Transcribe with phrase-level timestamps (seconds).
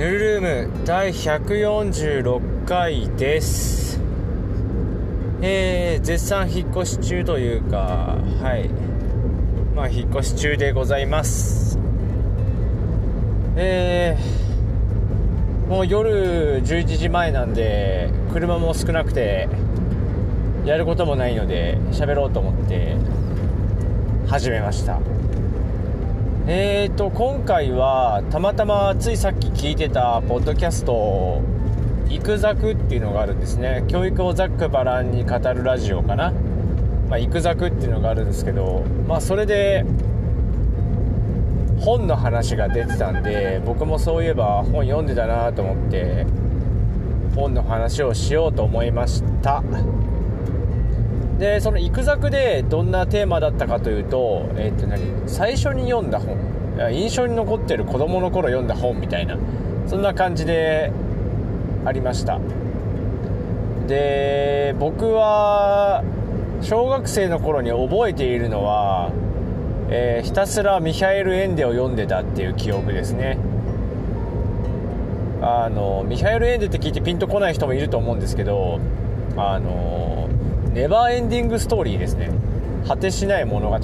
[0.00, 4.00] ヌルルーム第146回です。
[5.42, 8.70] えー、絶賛引っ越し中というかはい。
[9.76, 11.78] まあ引っ越し中でございます。
[13.56, 19.50] えー、もう夜11時前なんで車も少なくて
[20.64, 22.96] やることもないので喋ろうと思って
[24.26, 24.98] 始めました。
[26.52, 31.40] えーと今回はたまたまついさっき聞いてたポッドキャスト
[32.10, 33.84] 「イクザク」っていうのがあるんですね。
[33.86, 36.32] 教育をざっくばらんに語るラジオかな、
[37.08, 39.84] まあ、イクザクっていうのがあるんですけどまあそれで
[41.78, 46.26] 本の話が出てたんで僕もそういえば本読んでたなと思って
[47.36, 49.62] 本の話をしようと思いました。
[51.40, 55.00] でその「行くざく」でどんなテーマだったかというと,、えー、と何？
[55.26, 56.36] 最初に読んだ本。
[56.92, 59.36] 印象に残ってる子供の頃読んだ本みたいな。
[59.86, 60.92] そんな感じで
[61.84, 62.38] ありました。
[63.88, 66.04] で僕は
[66.60, 69.10] 小学生の頃に覚えているのは、
[69.88, 73.38] えー、ひたすらミハエル・エンデを読んでたっていう記憶ですね。
[75.42, 78.78] あのミハエル・エンデって聞いてピンとこない人もいると思うんですけど
[79.36, 80.19] あの
[80.72, 82.30] ネバーエンディングストーリーですね。
[82.86, 83.78] 果てしない物語。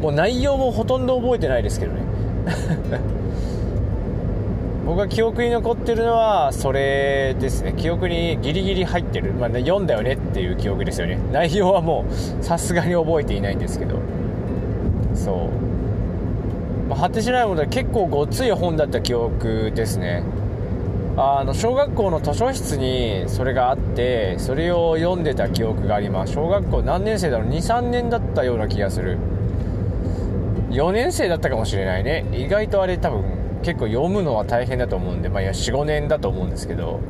[0.00, 2.00] もう内容もほとんど覚えてないですけどね。
[4.86, 7.74] 僕が記憶に残ってるのはそれですね。
[7.76, 11.18] 記憶にギリギリ入ってる、まあ、ね読んだよねっていう記憶ですよね。
[11.32, 13.96] 内容はもうさすがに覚えていないんですけど。
[15.12, 20.22] そう、まあ、果てしないものは結構ごつい本だった記憶ですね。
[21.18, 26.34] あの小学校の図書室にそれがあってそれを読んでた記憶があります。
[26.34, 29.18] 小学校何年生だろう？23年だったような気がする。
[30.70, 32.26] 4年生だったかもしれないね。
[32.32, 33.24] 意外とあれ多分
[33.62, 37.00] 結構読むのは大変だと思うんでまあいや45年だと思うんですけど、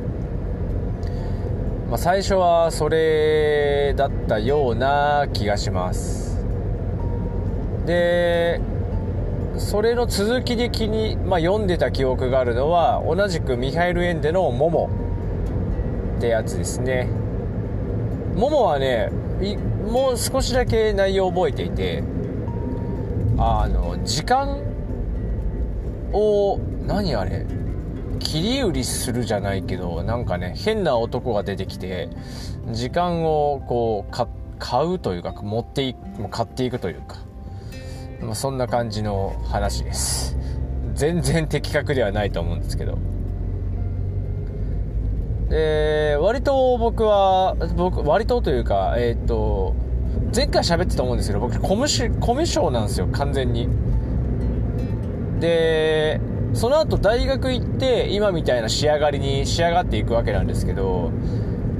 [1.89, 6.45] まあ、最初はそれだったような気がします。
[7.85, 8.61] で
[9.57, 14.89] それの続きで気に、まあ、読んでた記憶があるのは同じくミハイル・エンデの「モモ」
[16.17, 17.07] ってやつですね。
[18.35, 19.09] モモはね
[19.91, 22.03] もう少しだけ内容を覚えていて
[23.37, 24.59] あの時間
[26.13, 27.45] を何あれ
[28.19, 32.09] 切り売りするじゃないけどなんかね変な男が出てきて
[32.71, 34.11] 時間をこう
[34.59, 35.95] 買うというか持ってい
[36.29, 37.26] 買っていくというか。
[38.21, 40.37] まあ、そんな感じの話です。
[40.95, 42.97] 全然的確ではないと思うんですけど。
[45.49, 49.75] で割と僕は僕割とというかえっ、と
[50.35, 53.69] 前回喋ってたと思うんですけど僕コミュコミュ障なんですよ完全に。
[55.39, 56.19] で
[56.53, 61.11] その後大学行って今みたいな仕上がりに仕上がっていくわけなんですけど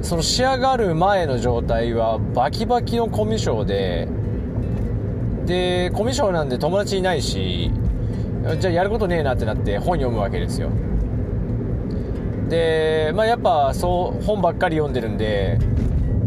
[0.02, 4.08] その仕上がる前の状態はバキバキのコミュ障で
[5.48, 7.72] でコミュ障なんで友達いないし
[8.60, 10.68] じゃあやることねえなってなって本読むわけですよ。
[12.48, 15.58] でまあやっぱそう本ばっかり読んでるんで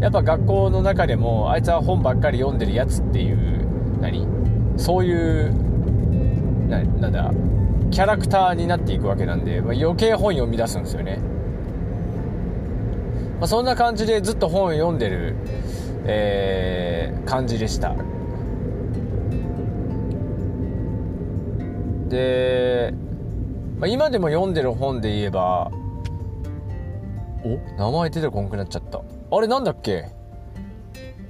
[0.00, 3.64] やっぱ学校の中でもあいつは本ばっかり読んでるやつっていう
[4.00, 4.26] 何？
[4.76, 5.52] そういう
[6.68, 7.30] ななんだ
[7.90, 11.18] キャラクターになっていくわけなんで、まあ、余計本読み出すんですよね、
[13.38, 15.36] まあ、そんな感じでずっと本を読んでる、
[16.06, 17.94] えー、感じでした。
[22.12, 22.92] で、
[23.78, 25.72] まあ、今でも読んでる本で言えば
[27.42, 27.58] お？
[27.78, 29.00] 名前出てこんくなっちゃった。
[29.30, 30.10] あれなんだっけ？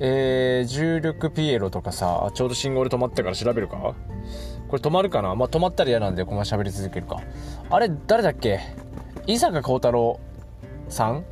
[0.00, 3.76] えー、重力ピエロとかさちょうど信号で止まったから調べるか？
[3.76, 5.36] これ止まるかな？
[5.36, 7.22] まあ、止まったら嫌なんでこのまま喋り続けるか。
[7.70, 8.58] あれ誰だっけ？
[9.28, 10.18] 伊坂幸太郎
[10.88, 11.20] さん？
[11.20, 11.22] っ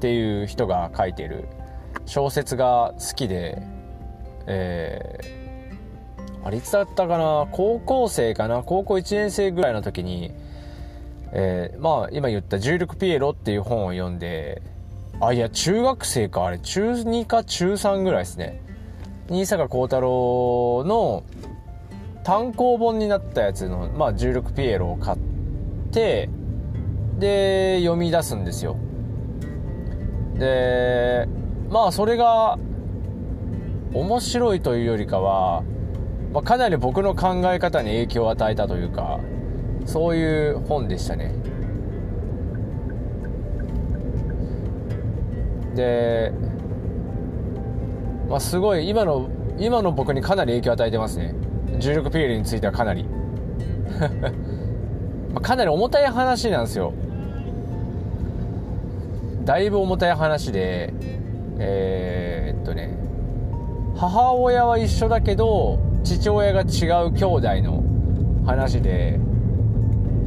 [0.00, 1.44] ていう人が書いてる
[2.06, 3.62] 小説が好きで
[4.46, 5.43] えー
[6.44, 7.48] あれいつだったかな？
[7.50, 8.62] 高校生かな？
[8.62, 10.30] 高校1年生ぐらいの時に、
[11.32, 14.62] えー、まあ今言った「重力ピエロ」っていう本を読んで
[15.20, 16.58] あいや中学生かあれ。
[16.58, 18.60] 中2か中3ぐらいですね。
[19.30, 21.22] 新坂幸太郎の
[22.24, 25.18] 単行本になったやつの、まあ、重力ピエロを買っ
[25.92, 26.28] て
[27.18, 28.76] で読み出すんですよ。
[30.34, 31.26] で
[31.70, 32.58] まあそれが
[33.94, 35.62] 面白いというよりかは
[36.34, 39.20] まあ、かなり僕の考え方に影響を与えたというか
[39.86, 41.32] そういう本でしたね。
[45.76, 46.32] で、
[48.28, 51.36] まあ、すごい今の今の僕にかなり影響を与えてますね。
[51.78, 53.04] 重力ピエールについてはかなり。
[55.32, 56.92] まかなり重たい話なんですよ。
[59.44, 60.92] だいぶ重たい話で
[61.58, 62.96] えー、っとね
[63.94, 66.64] 母親は一緒だけど父親が違
[67.06, 67.82] う兄弟の
[68.46, 69.18] 話で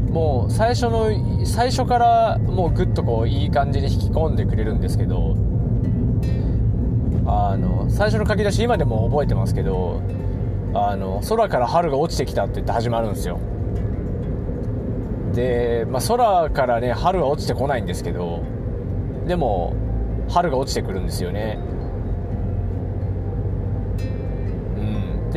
[0.09, 5.35] もう最初の最初からもうグッとこういい感じに引き込んでくれるんですけど
[7.25, 10.01] あの最初の書き出し今でも覚えてますけど
[10.73, 13.39] あの空から春が落ちてきたって言って始まるんですよ。
[15.33, 18.43] で、まあ、空からね春は落ちてこないんですけど
[19.27, 19.75] でも
[20.29, 21.59] 春が落ちてくるんですよね。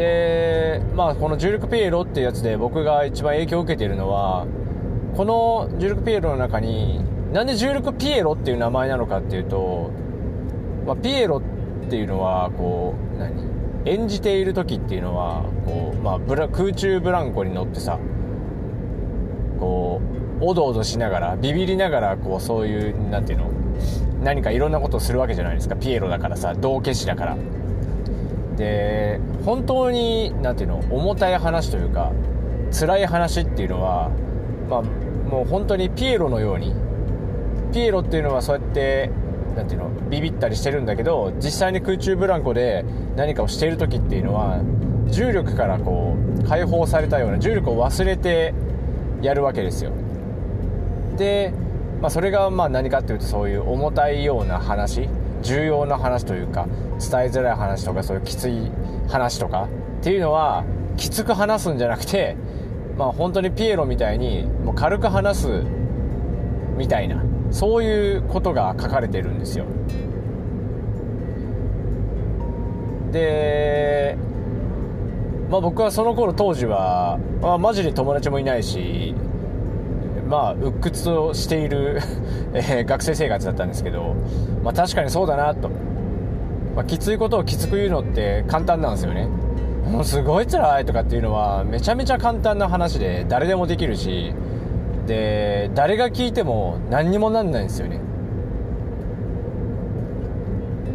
[0.01, 4.47] でまあこの重力ピエロっていうやつで僕が一番影響を受けているのは
[5.15, 7.05] この重力ピエロの中に
[7.35, 9.91] なんで重力ピエロっていう名前なのかっていうと、
[10.87, 11.43] まあ、ピエロ
[11.87, 13.51] っていうのはこう何？
[13.85, 17.99] 演じている時っていうのはこう、まあ、ブラ空中ブランコに乗ってさ
[19.59, 20.01] こ
[20.41, 23.51] うおどおどしながらビビりながらこうそういう何ていうの？
[24.23, 27.37] 何かいろんなことをするわけじゃないですかピエロだからさ道化師だから。
[28.61, 32.13] で本当に何ていうの重たい話というか
[32.79, 34.11] 辛い話っていうのは
[34.69, 36.75] まあもう本当にピエロのように
[37.73, 39.11] ピエロっていうのはそうやって
[39.57, 42.85] 何ていうのビビったりしてるんだけど実際に空中ブランコで
[43.17, 44.61] 何かをしている時っていうのは
[45.09, 48.53] 重力からこう解放されたような重力を忘れて
[49.23, 49.93] やるわけですよ。
[51.17, 51.53] で、
[52.03, 55.09] まあ、それがまあ何かっていうとそういう重たいような話。
[55.43, 56.67] 重要な話というか
[56.99, 58.71] 伝えづらい話とかそういうきつい
[59.09, 59.69] 話とか
[60.01, 60.65] っていうのは
[60.97, 62.37] きつく話すんじゃなくて
[62.97, 65.65] まあ本当にピエロみたいにもう軽く話す
[66.77, 69.67] みたいなそういうことが書かれてるんですよ。
[73.13, 74.17] で
[75.51, 79.15] まあ僕はその頃当時は、まあ、マジで友達もいないし
[80.31, 82.01] まあ鬱屈としている
[82.55, 84.15] え学生生活だったんですけど、
[84.63, 85.69] まあ、確かにそうだなと、
[86.77, 89.29] まあ、きついことをきつく言うのって簡単なんですよね。
[89.91, 94.33] もうすごい辛いとかっていうのはめちゃめちゃ簡単な話で誰でもできるし
[95.09, 98.01] で誰が聞いても何にもなんないんですよね。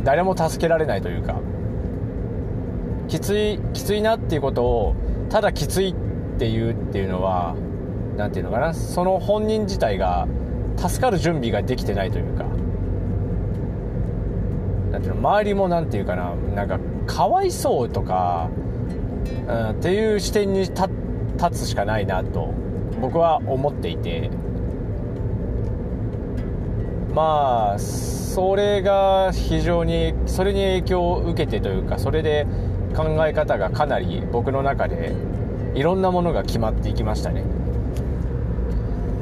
[0.05, 1.35] 誰も助けられないというか。
[3.07, 4.95] きついきついなっていうことを
[5.29, 5.95] ただきついっ
[6.39, 7.55] ていうっていうのは
[8.17, 10.27] 何て言うのかなその本人自体が
[10.77, 12.43] 助かる準備ができてないというか
[14.91, 18.49] なんていうの周りも何て言うかななんかかわいそうとか、
[19.47, 20.73] うん、っていう視点に立
[21.51, 22.53] つしかないなと
[23.01, 24.29] 僕は思っていて
[27.13, 32.45] まあそれが非常にそれに影響を受けてというかそれで
[32.95, 35.13] 考え方がかなり僕の中で
[35.73, 37.43] いろんなものが決まっていきましたね、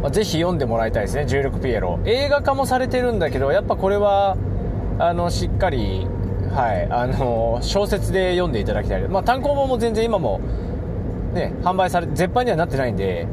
[0.03, 4.35] まあ、ぜひ読んでもらいたいですね「重力ピエロ」映画化もされてるんだけどやっぱこれは
[4.99, 6.05] あのしっかり
[6.53, 9.01] はいあの小説で読んでいただきたい。
[9.07, 10.41] まあ単行本も全然今も
[11.33, 13.25] ね販売され絶版にはなってないんで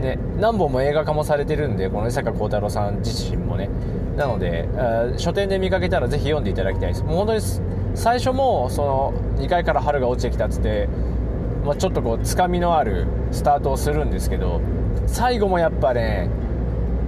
[0.00, 3.68] ね、何本も映画化もされてるんでこの江坂幸太郎さん自身もね。
[4.16, 4.68] なので
[5.16, 7.04] 書店で見かけたらぜひ読んでいただきたいです。
[7.04, 7.40] もう本当に
[7.94, 10.88] 最初もその2階から春が落ちてきたっつって、
[11.64, 14.60] まあ、ちょっとこうつかみのあるスタートをするんですけど
[15.08, 16.28] 最後もやっぱね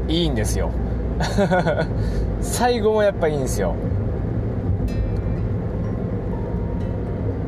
[0.09, 0.71] いいんですよ。
[2.40, 3.75] 最後もやっぱいいんですよ。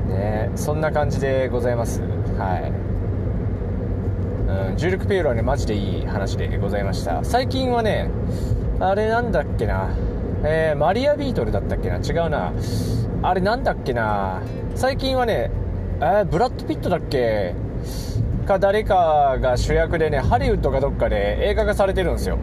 [0.09, 2.01] ねそんな感じでございます。
[2.39, 2.73] はい。
[4.71, 7.21] うん、重力ピエロはねマジでいい話でございました。
[7.25, 8.11] 最近はね
[8.79, 9.89] あれなんだっけな。
[10.45, 11.97] えー、マリアビートルだったっけな。
[11.97, 12.53] 違うな。
[13.23, 14.43] あれなんだっけな。
[14.75, 15.51] 最近はね、
[16.01, 17.55] えー、ブラッド・ピットだっけ。
[18.43, 22.39] か誰かが主役でねハリウッドかどっかで映画化されてるんですよ、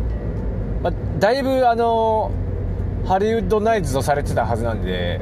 [0.81, 2.31] まあ、だいぶあの
[3.05, 5.21] ハリウッドナイズとされてたはずなんで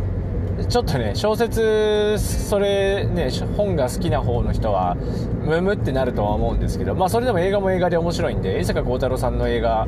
[0.69, 9.88] ちょっとね小説それね本が好きな方の人はムムってなるとは思うんですけどまあそれでも映画も映画で面白いんで江坂幸太郎さんの映画、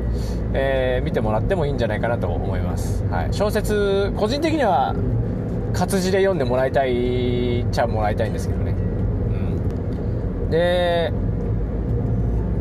[0.54, 4.94] えー、見てもらってもいいんじゃないかなと思います、はい、小説個人的には
[5.72, 8.74] 活字で読んでもらいたいっちゃもらいたいんですけどね、
[10.50, 11.12] で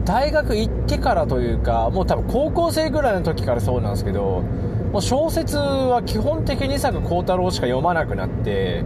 [0.05, 4.43] 大学行ってからというかもう多分高校生ぐらいの時からそうなんですけど
[4.91, 8.83] もう小説は基本的に伊坂幸太郎しか読まなくなって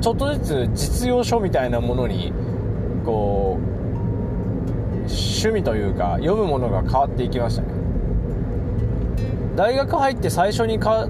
[0.00, 2.32] ちょっとずつ実用書みたいなものに
[3.04, 3.72] こう
[5.02, 7.68] 趣味というか読むものが変わっていきましたね。
[9.56, 11.08] 大学入って最初にか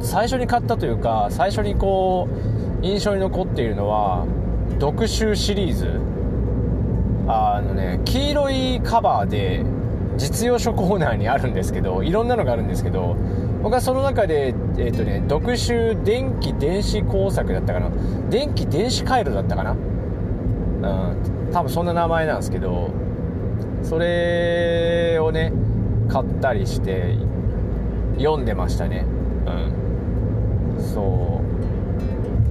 [0.00, 2.28] 最初に買ったというか最初にこ
[2.82, 4.26] う印象に残っているのは
[4.80, 6.11] 読集シリーズ。
[7.28, 9.64] あのね黄色いカバーで
[10.16, 13.16] 実用書コーナーにあるんですけどいろんなのがあるんですけど
[13.62, 17.90] 僕はその中で、えーとね、読書電気電子工作だったかな？
[18.28, 19.72] 電気電子回路だったかな？
[19.72, 22.90] うん多分そんな名前なんですけど
[23.82, 25.52] それをね
[26.08, 27.14] 買ったりして
[28.18, 29.06] 読んでましたね。
[29.46, 30.82] うん。
[30.82, 31.40] そ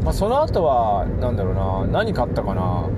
[0.01, 0.04] う。
[0.04, 2.90] まあその後は何だろうな何買ったかな？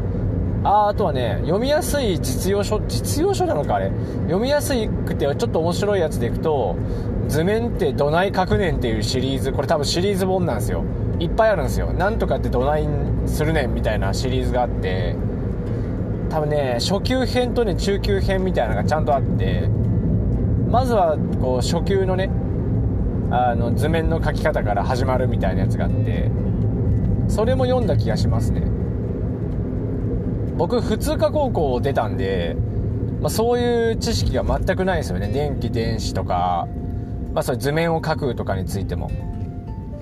[0.63, 3.91] ああとはね読みやすい実用書実用書なのかあれ。
[4.23, 4.73] 読みやす
[5.05, 6.75] くてちょっと面白いやつでいくと
[7.27, 10.83] 図面ってどない書くねんっていうシリーズこれ多分シリーズ本なんですよ。
[11.19, 11.93] いっぱいあるんですよ。
[11.93, 12.87] なんとかってどない
[13.25, 15.15] するねんみたいなシリーズがあって
[16.29, 19.67] 多分ね初級編とね中級編みたいなのがちゃんとあって
[20.69, 22.29] まずはこう初級のね
[23.31, 26.31] あの図面の描き方から始まるみたいなやつがあって
[27.27, 28.72] それも読んだ気がしますね。
[30.63, 32.55] 僕普通科高校を出たんで、
[33.19, 35.27] まあ、そういう知識が全くないですよね。
[35.27, 36.69] 電気電子とか、
[37.33, 39.11] まあ、それ図面を描くとかについても。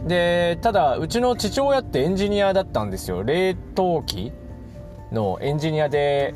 [0.05, 3.23] でただうちの父親ってエンジニアだったんですよ。
[3.23, 4.33] 冷凍機
[5.11, 6.35] のエンジニアで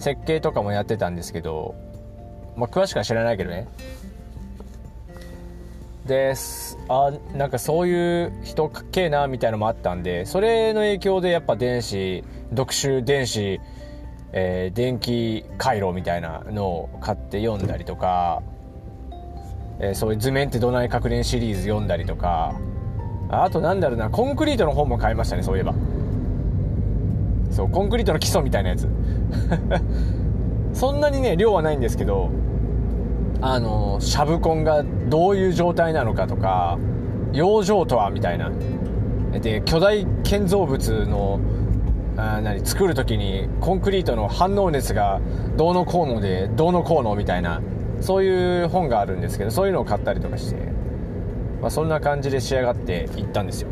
[0.00, 1.76] 設計とかもやってたんですけど、
[2.56, 3.68] まあ、詳しくは知らないけどね。
[6.10, 6.76] です。
[6.88, 13.60] あなんかそういう人かっけえなみたいなのもあったんでそれの影響でやっぱ電子読書電子、
[14.32, 18.42] えー、電気回路みたいなのを買って読んだりとか、
[19.78, 22.58] えー、そういう図面ってどない確認シリーズ読んだりとか。
[23.32, 25.72] あとなんだろうなコンクリートの本も買いましたねそういえば。
[27.52, 28.88] そうコンクリートの基礎みたいなやつ。
[30.74, 32.30] そんなにね量はないんですけど
[33.42, 36.78] あのシャブコンがどういう状態なのかとか
[37.32, 38.50] 養生とはみたいな。
[39.38, 41.38] で巨大建造物の
[42.16, 45.20] あ何作る時にコンクリートの反応熱が
[45.56, 47.62] どうのこうのでどうのこうのみたいな
[48.00, 50.56] そういう本があるんですけどそういうのを買ったりとかして、
[51.60, 53.68] まあ、そんな感じで仕上がっていったんですよ。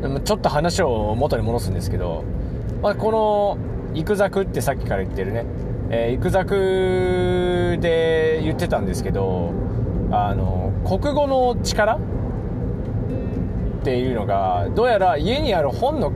[0.00, 2.24] でもちょっと話を元に戻すんですけど、
[2.82, 3.58] まあ、この
[3.94, 5.44] 「イクザク」ってさっきから言ってるね
[5.90, 9.52] えー、行くざくで言ってたんですけど
[10.12, 11.98] あの国語の力っ
[13.82, 16.12] ていうのがどうやら家にある本の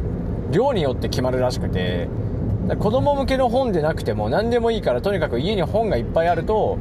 [0.51, 2.09] 量によって決まるらしくて
[2.79, 6.79] 子供向けの本でなくても何でもいいからとにかく家に本がいっぱいあると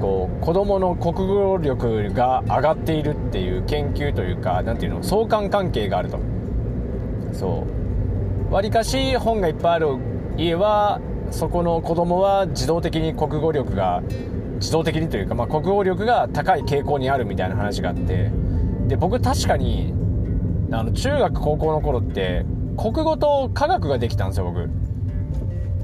[0.00, 6.18] こう子供の国語力が上がっているっていう研究というか何ていうの相関関係があると。
[7.32, 7.66] そ
[8.50, 8.54] う。
[8.54, 9.88] わりかし本がいっぱいある
[10.36, 14.02] 家はそこの子供は自動的に国語力が
[14.56, 18.30] 自動的にというか、まあ、国語力が高い傾向にあるみたいな話があって
[18.86, 19.92] で僕確かに
[20.72, 22.44] あの中学高校の頃って
[22.76, 24.68] 国語と科学ができたんですよ僕。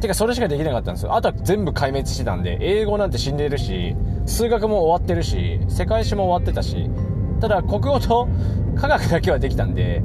[0.01, 1.15] てかそれしかできなかったんですよ。
[1.15, 3.97] あとは全部壊滅してたんで英語なんて死んでるし
[4.27, 6.91] 数学も終わってるし世界史も終わってたし
[7.41, 8.29] ただ国語と
[8.77, 10.03] 科学だけはできたんで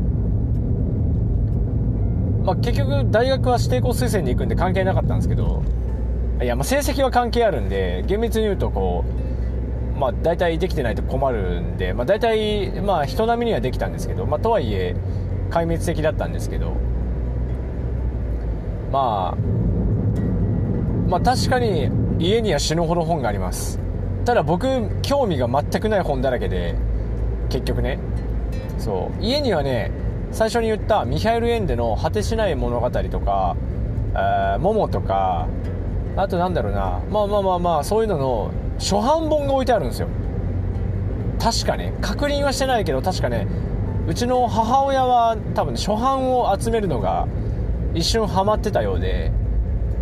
[2.49, 5.61] まあ、結局大学は指定校推薦で行くんで関係なかったんですけど
[6.41, 9.05] いやまあ成績は関係あるんで厳密に言うとこ
[9.95, 14.95] うまあ大体できてないと困るんで、まあ、大体まあ人並みにはできたんですけど、まあ、とはいえ
[15.51, 16.75] 壊滅的だったんですけど
[18.91, 19.37] まあ
[21.07, 23.79] まあ確かに家には死ぬほど本があります。
[24.25, 24.67] ただ僕
[25.03, 26.75] 興味が全くない本だらけで
[27.49, 27.99] 結局ね。
[28.79, 29.23] そう。
[29.23, 29.91] 家にはね
[30.31, 33.57] 最初に言ったミハイル・エンデの果てしない物語とか、
[34.13, 35.47] えー、モモとか
[36.15, 40.07] あとなんだろうなまあまあまあまあそういうのの初版本が置いてあるんですよ。
[41.39, 41.93] 確かね。
[42.01, 43.47] 確認はしてないけど確かね。
[44.07, 47.27] うちの母親は多分、ね、初版を集めるのが
[47.93, 49.31] 一瞬ハマってたようで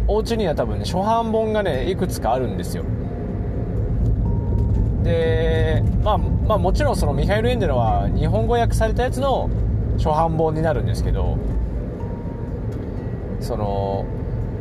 [0.07, 2.83] お家には多分ね初版本がねいくつかあるんですよ。
[5.03, 9.49] でまあまあもちろんそのミハイル・エンデのは日本語訳されたやつの
[9.97, 11.37] 初版本になるんですけど
[13.39, 14.05] その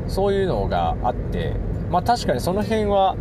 [0.08, 1.54] そういうのがあって
[1.90, 3.16] まあ確かにその辺は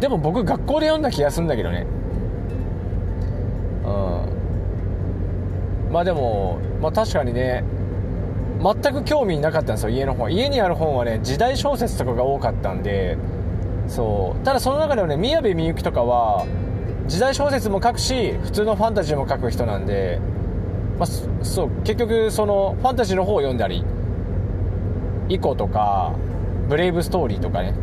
[0.00, 1.86] でも僕学校で読んだ気がするんだけどね。
[3.84, 3.90] う
[5.88, 5.92] ん。
[5.92, 7.64] まあでもまあ確かにね
[8.62, 13.16] 全く興味なかったんですよ家の本家にある本はね時代小説とかが多かったんで
[13.88, 14.44] そう。
[14.44, 16.46] ただその中でもね宮部みゆきとかは
[17.06, 20.20] 時代小説も書くし普通のファンタジーも書く人なんで
[20.98, 21.06] まあ、
[21.44, 23.84] そう結局そのファンタジーの方を読んだり
[25.28, 26.12] 「イコ」とか
[26.68, 27.74] 「ブレイブストーリー」とかね。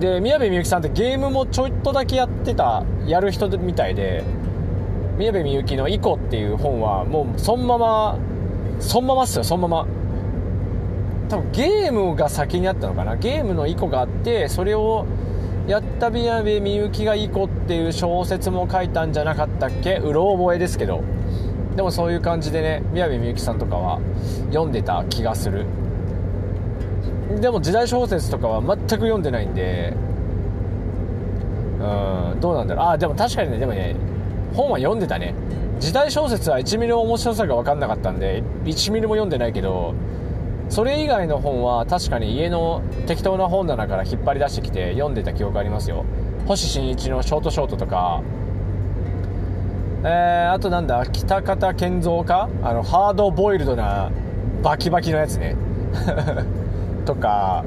[0.00, 4.24] で宮部みゆきさんってゲームもちょっとだけやってたやる人みたいで
[5.16, 8.18] 宮部みゆきの「イコ」っていう本はもうそのまま
[8.80, 9.86] そのままっすよそのまま。
[11.28, 13.16] 多分ゲームが先にあったのかな。
[13.16, 15.06] ゲームのイコがあってそれを
[15.66, 19.96] やった宮部みゆきがイコっていう小説も書いたんじゃなかったっけ？
[19.96, 21.00] うろ覚えですけど。
[21.76, 23.98] でもそういう感じでね宮部みゆきさんとかは
[24.50, 25.66] 読んでた気がする。
[27.40, 29.94] でも時代小説とかは全く読んでないんで
[31.80, 32.86] うんどうなんだろう。
[32.88, 33.96] あでも確かにねでもね
[34.54, 35.34] 本は読んでたね。
[35.80, 39.94] 時代小説は1ミリも面白さが分かんなかったんで1ミリも読んでないけど
[40.68, 46.04] それ以外の本は確かに家の適当な本棚から引っ張り出してきて読んでた記憶ありますよ。
[46.46, 48.22] 星新一のショートショートとか
[50.04, 52.48] えー、あとなんだ北方健三か？
[52.62, 54.10] あのハードボイルドな
[54.62, 55.56] バキバキのやつね。
[57.06, 57.64] とか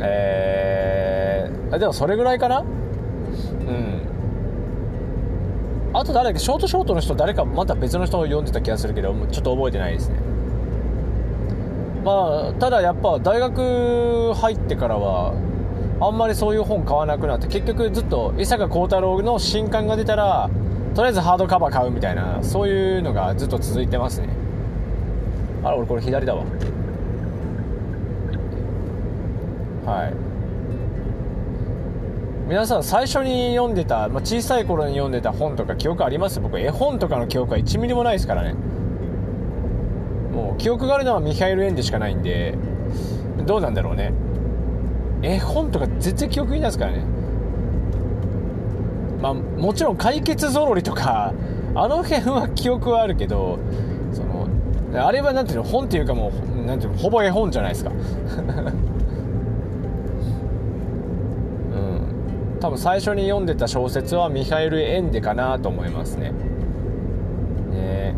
[0.00, 2.60] えー、でもそれぐらいかな？
[2.60, 2.66] うん。
[5.92, 6.38] あと誰だっけ？
[6.38, 10.16] ショートショートの人誰かまた別の人を読んでた気がするけどちょっと覚えてないですね。
[12.04, 15.34] まあただやっぱ大学入ってからは
[16.00, 20.48] あんまりそういう本買わなくなって結局ずっと伊坂幸太郎の新刊が出たら
[20.96, 24.30] とりあえずハードカバー買うみたいなそういうのがずっと続いてますね。
[25.62, 26.42] あら俺これ左だわ。
[29.84, 30.14] はい。
[32.48, 36.40] 皆さん最初に読んでた、まあ、小さい頃に読んでた本とか記憶あります？
[36.40, 38.54] 僕絵本とかの記憶は1ミリもないですからね。
[40.32, 42.54] もう記憶があるのはミハイル・エンでしかないんで
[43.44, 44.14] どうなんだろうね。
[45.20, 47.04] 絵本とか全然記憶にないですからね。
[49.26, 51.34] まあもちろん解決ぞろりとか
[51.74, 53.58] あの辺は記憶はあるけど
[54.12, 54.46] その
[55.04, 57.90] あれは何ていうの本っていうかもうなんていうのほぼ絵本じゃないですか。
[57.90, 57.94] う
[61.76, 62.58] ん。
[62.60, 66.32] 多分最初に読んでた小説はミハエル・エンデかなと思いますね。
[67.72, 68.14] ね。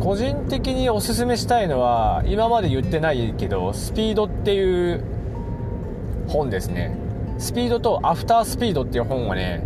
[0.00, 5.04] 個人的におすすめしたいのは今まで言ってないけど「スピード」っていう
[6.26, 6.99] 本ですね。
[7.40, 9.64] スピードとアフタースピードっていう本をね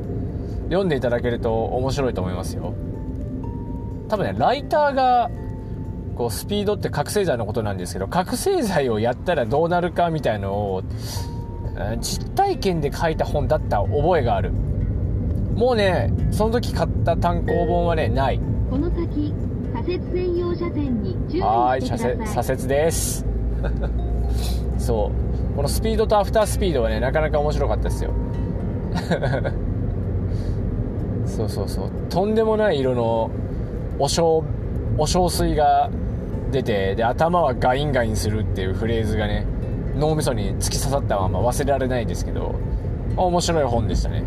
[0.68, 2.72] 読んでいただけると面白いと思いますよ。
[4.08, 5.30] 多分ねライターが
[6.14, 10.82] こうスピードって覚醒剤のことなんですけど覚醒剤をやったらどうなるかみたいのを
[12.00, 14.52] 実体験で書いた本だった覚えがある。
[14.52, 18.40] もうねその時買った単行本はねない。
[18.70, 19.34] この先
[19.74, 22.44] 左折専用車線に注意はいしてください。
[22.44, 23.26] 左折です。
[24.78, 25.23] そう
[25.56, 28.10] このスピードとアフタースピードはねなかなか面白かったですよ。
[31.26, 31.90] そうそうそう。
[32.10, 33.30] とんでもない色の
[33.98, 34.44] お小
[34.98, 35.90] お小水が
[36.50, 39.46] 出てで頭はガインガインするっていうフレーズがね
[39.96, 42.54] 脳みそに突き刺さったまま忘れられないですけど
[43.16, 44.22] 面白い本でしたね、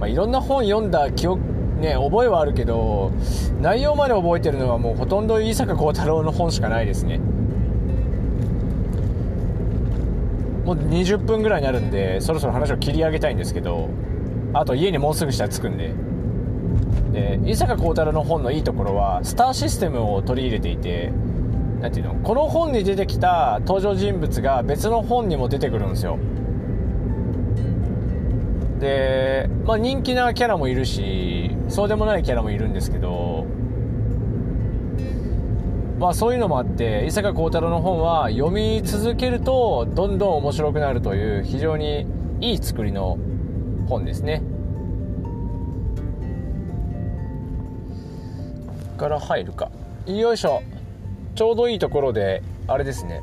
[0.00, 1.42] まあ、いろんな本読んだ記憶
[1.80, 3.12] ね覚えはあるけど
[3.60, 7.20] 内容まで覚えてるのはもうほとんど伊坂幸太郎の本しかないですね。
[10.64, 13.88] もう20分ぐらいになるんでそろそろ話を切り上げたいんですけど
[14.52, 15.94] あと家にもうすぐしたら着くんで。
[17.12, 21.12] で伊坂幸太郎の本のいいところはスターシステムを取り入れていて
[21.80, 26.18] なんていうのこの本に出てきた登場人物が別の本にも出てくるんですよ。
[28.78, 33.31] で、まあ、人気なキャラもいるしそうでもないキャラもいるんですけど
[36.02, 42.08] まあそういうのもあって伊坂幸太郎の本は読み続けるとどんどん面白くなるという非常に
[42.40, 43.16] いい作りの
[43.88, 44.42] 本ですね。
[48.98, 49.70] から入るか。
[50.06, 50.64] よいしょ。
[51.36, 53.22] ちょうどいいところであれですね。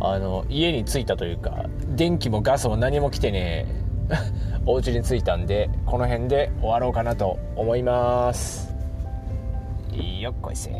[0.00, 3.66] あの家に着いたというか電気もガスも何も来てね
[4.64, 8.75] お家に着いたんでこの辺で終わろうかなと思います。
[10.20, 10.70] よっこいせ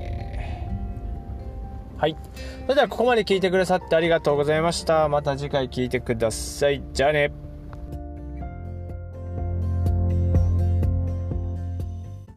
[1.98, 2.16] はい。
[2.62, 5.09] それではここまで聞いてくださってありがとうございました。
[5.09, 6.83] また次回聞いてください。
[6.92, 7.45] じゃあね。